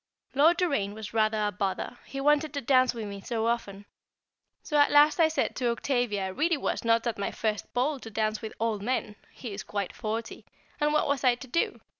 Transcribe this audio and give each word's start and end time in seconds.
Lord 0.33 0.57
Doraine 0.57 0.95
was 0.95 1.13
rather 1.13 1.45
a 1.45 1.51
bother, 1.51 1.99
he 2.05 2.19
wanted 2.19 2.55
to 2.55 2.61
dance 2.61 2.91
with 2.95 3.05
me 3.05 3.21
so 3.21 3.45
often; 3.45 3.85
so 4.63 4.75
at 4.77 4.89
last 4.89 5.19
I 5.19 5.27
said 5.27 5.55
to 5.57 5.69
Octavia 5.69 6.25
I 6.25 6.29
really 6.29 6.57
was 6.57 6.83
not 6.83 7.05
at 7.05 7.19
my 7.19 7.29
first 7.29 7.71
ball 7.75 7.99
to 7.99 8.09
dance 8.09 8.41
with 8.41 8.53
old 8.59 8.81
men 8.81 9.15
(he 9.29 9.53
is 9.53 9.61
quite 9.61 9.95
forty), 9.95 10.43
and 10.79 10.91
what 10.91 11.07
was 11.07 11.23
I 11.23 11.35
to 11.35 11.47
do? 11.47 11.81